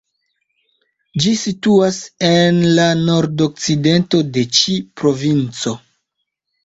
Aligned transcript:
Ĝi 1.25 1.33
situas 1.41 1.99
en 2.29 2.57
la 2.79 2.87
nordokcidento 3.03 4.23
de 4.39 4.47
ĉi 4.61 4.79
provinco. 5.03 5.77